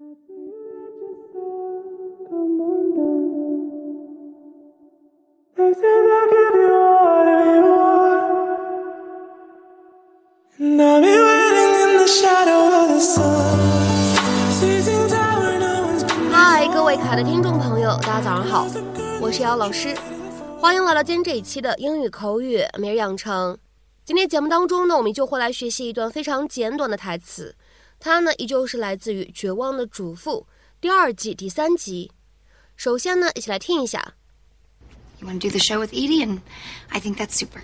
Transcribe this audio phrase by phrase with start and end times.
[0.00, 0.06] 嗨，
[16.72, 18.66] 各位可爱的听众朋友，大家早上好，
[19.20, 19.94] 我是姚老师，
[20.58, 23.58] 欢迎来到今天这一期的英语口语每日养成。
[24.02, 27.54] 今天节目当中呢，我们就会来学习一段非常简短的台词，
[27.99, 30.47] 它呢依旧是来自于《绝望的主妇》
[30.81, 32.11] 第二季第三集。
[32.75, 34.15] 首先呢，一起来听一下。
[35.19, 36.41] You want to do the show with Edie, and
[36.89, 37.61] I think that's super.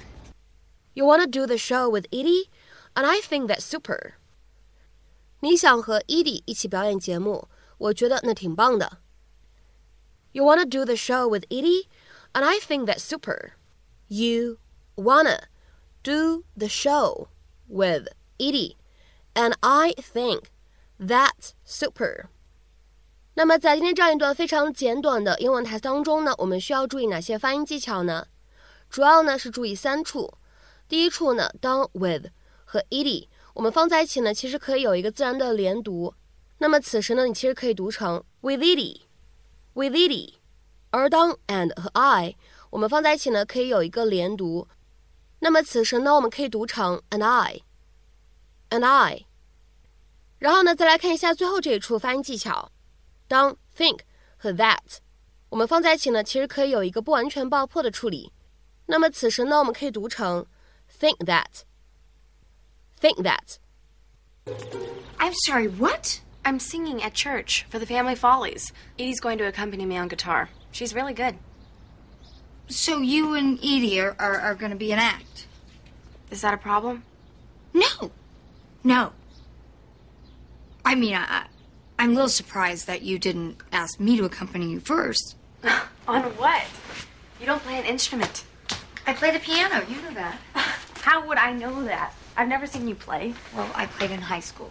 [0.94, 2.48] You want to do the show with Edie,
[2.96, 4.14] and I think that's super.
[5.42, 9.00] 你想和 Edie 一起表演节目，我觉得那挺棒的。
[10.32, 11.88] You want to do the show with Edie,
[12.34, 13.52] and I think that's super.
[14.08, 14.58] You
[14.96, 15.44] wanna
[16.04, 17.28] do the show
[17.68, 18.08] with
[18.38, 18.76] Edie,
[19.37, 20.45] And I think
[20.99, 22.29] that's super.
[23.35, 28.29] 那么在今天这样一段非常简短的英文台词当中呢，我们需要注意哪些发音技巧呢？
[28.89, 30.33] 主要呢是注意三处。
[30.89, 32.31] 第一处呢，当 with
[32.65, 36.15] 和 Edie 我们放在一起呢，其实可以有一个自然的连读。
[36.59, 40.37] 那么此时呢，你其实可以读成 with Edie，with Edie。
[40.91, 42.37] 而当 and 和 I
[42.71, 44.67] 我们放在一起呢，可以有一个连读。
[45.41, 49.26] 那么此时呢，我们可以读成 and I，and I。
[50.40, 52.72] 然后呢，再来看一下最后这一处发音技巧。
[53.28, 54.00] 当 think
[54.38, 54.98] 和 that
[55.50, 58.32] 我们放在一起呢，其实可以有一个不完全爆破的处理。
[58.86, 60.46] 那么此时呢，我们可以读成
[61.00, 66.20] think that，think that。I'm sorry, what?
[66.44, 68.72] I'm singing at church for the Family Follies.
[68.98, 70.50] Edie's going to accompany me on guitar.
[70.72, 71.36] She's really good.
[72.68, 75.46] So you and Edie are, are, are going to be an act?
[76.32, 77.04] Is that a problem?
[77.74, 78.12] No.
[78.84, 79.12] No.
[80.87, 81.47] I mean, I,
[81.99, 85.35] I'm a little surprised that you didn't ask me to accompany you first.
[86.09, 86.63] on what?
[87.41, 88.45] You don't play an instrument.
[89.05, 89.85] I play the piano.
[89.89, 90.39] You know that.
[91.03, 92.15] How would I know that?
[92.37, 93.35] I've never seen you play.
[93.53, 94.71] Well, I played in high school.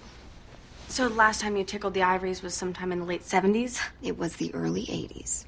[0.88, 3.82] So the last time you tickled the ivories was sometime in the late 70s?
[4.02, 5.44] It was the early 80s.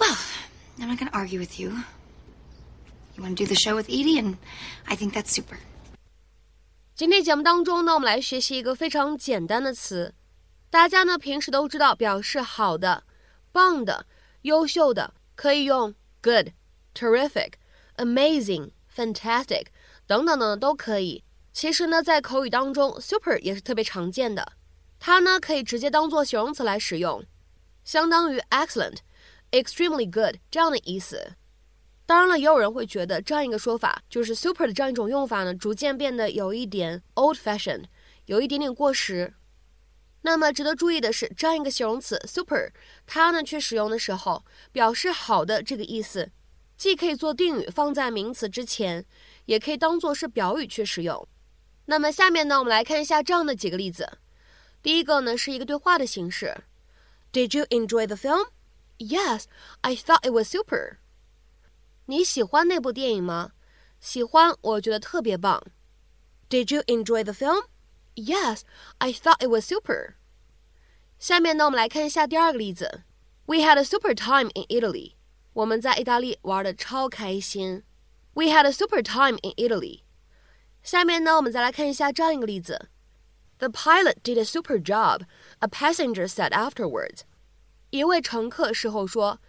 [0.00, 0.18] Well,
[0.80, 1.84] I'm not going to argue with you.
[3.14, 4.36] You want to do the show with Edie, and
[4.88, 5.58] I think that's super.
[7.00, 10.14] 今天节目当中呢，我们来学习一个非常简单的词。
[10.68, 13.04] 大家呢平时都知道，表示好的、
[13.52, 14.04] 棒的、
[14.42, 16.48] 优秀的，可以用 good、
[16.94, 17.52] terrific、
[17.96, 19.68] amazing、fantastic
[20.06, 21.24] 等等等的都可以。
[21.54, 24.52] 其实呢，在口语当中，super 也是特别常见的。
[24.98, 27.24] 它呢可以直接当做形容词来使用，
[27.82, 28.98] 相当于 excellent、
[29.52, 31.32] extremely good 这样的意思。
[32.10, 37.84] 当然了，也有人会觉得这样一个说法，就是 super 的这样一种用法呢，逐渐变得有一点 old-fashioned，
[38.26, 39.32] 有一点点过时。
[40.22, 42.72] 那么值得注意的是，这样一个形容词 super，
[43.06, 46.32] 它呢去使用的时候，表示好的这个意思，
[46.76, 49.06] 既可以做定语放在名词之前，
[49.44, 51.28] 也可以当做是表语去使用。
[51.84, 54.18] 那么下面呢，我们来看一下这样的几个例子。
[54.82, 56.64] 第一个呢是一个对话的形式
[57.32, 58.48] ：Did you enjoy the film?
[58.98, 59.44] Yes,
[59.82, 60.96] I thought it was super.
[62.09, 63.51] 你喜欢那部电影吗？
[63.99, 65.63] 喜欢，我觉得特别棒。
[66.49, 67.63] Did you enjoy the film?
[68.15, 68.61] Yes,
[68.99, 70.15] I thought it was super.
[71.17, 73.03] 下面呢，我们来看一下第二个例子。
[73.45, 75.13] We had a super time in Italy.
[75.53, 77.83] 我们在意大利玩的超开心。
[78.33, 80.01] We had a super time in Italy.
[80.83, 82.89] 下面呢，我们再来看一下这样一个例子。
[83.57, 85.21] The pilot did a super job.
[85.59, 87.21] A passenger said afterwards.
[87.89, 89.39] 一位乘客事后说，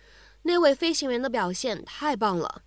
[0.43, 2.63] 那位飞行员的表现太棒了。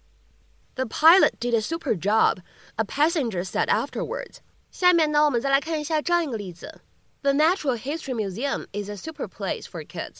[0.75, 2.39] The pilot did a super job.
[2.75, 4.38] A passenger said afterwards.
[4.72, 6.81] 下面呢，我们再来看一下这样一个例子：
[7.22, 10.19] The Natural History Museum is a super place for kids。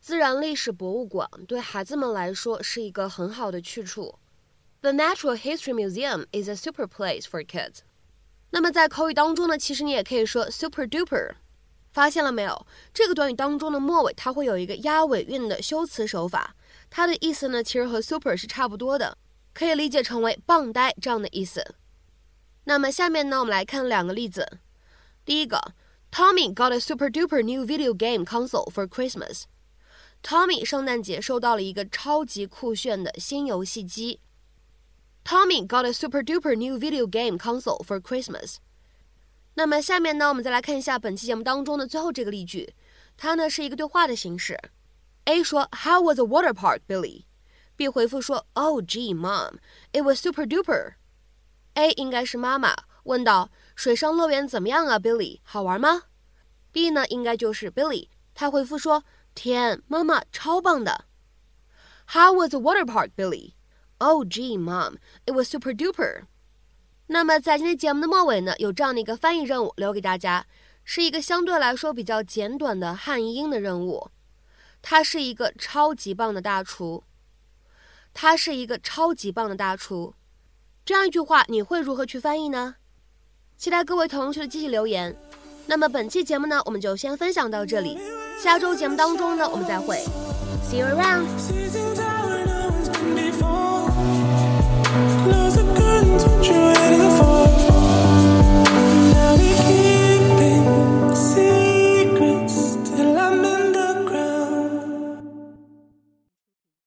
[0.00, 4.18] 自然历史博物馆对孩子们来说是一个很好的去处。
[4.80, 7.78] The Natural History Museum is a super place for kids。
[8.50, 11.36] 那么在口语当中呢，其实你也可以说 super duper。
[11.97, 12.67] 发现了没有？
[12.93, 16.55] 这个短语当中的末尾它会有一个押尾韵的修辞手法，
[16.91, 19.17] 它的意思呢其实和 super 是差不多的，
[19.51, 21.73] 可以理解成为棒呆这样的意思。
[22.65, 24.59] 那么下面呢，我们来看两个例子。
[25.25, 25.73] 第一个
[26.11, 29.45] ，Tommy got a super duper new video game console for Christmas。
[30.21, 34.19] Tommy 圣诞节收到了一个超级酷炫的新游戏机。
[35.25, 38.57] Tommy got a super duper new video game console for Christmas。
[39.57, 42.75] 那么下面呢，我们再来看一下本期节目当中的最后这个例句，
[43.17, 44.55] 它呢是一个对话的形式。
[45.25, 49.57] A 说，How was the water park, Billy？B 回复说，Oh, gee, Mom,
[49.93, 50.93] it was super duper。
[51.73, 52.75] A 应该是妈妈
[53.05, 55.39] 问道：“水上乐园怎么样啊，Billy？
[55.41, 56.03] 好玩吗
[56.71, 61.05] B 呢，应该就是 Billy，他回复说：“天，妈妈超棒的。”
[62.13, 63.53] How was the water park, Billy?
[63.97, 66.25] Oh, gee, Mom, it was super duper.
[67.07, 70.45] 那么在今天节目的末尾呢，有这样的一个翻译任务留给大家，
[70.83, 74.09] 是一个相对来说比较简短的汉译英的任务。
[74.81, 77.03] 他是一个超级棒的大厨。
[78.13, 80.15] 他是一个超级棒的大厨。
[80.83, 82.75] 这样一句话，你会如何去翻译呢？
[83.57, 85.15] 期待各位同学的积极留言。
[85.67, 87.99] 那么本期节目呢，我们就先分享到这里。
[88.41, 89.97] 下周节目当中呢，我们再会。
[90.69, 91.66] See you around.